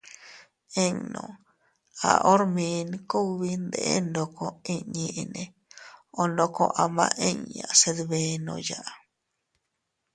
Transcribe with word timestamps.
Innu..- 0.85 1.37
A 2.09 2.11
hormin 2.25 2.89
kugbi 3.09 3.49
ndeʼen 3.65 4.03
ndoko 4.09 4.45
inñiinne 4.73 5.43
o 6.19 6.21
ndoko 6.31 6.63
ama 6.83 7.05
inña 7.29 7.67
se 7.79 7.89
dbenoya. 7.97 8.81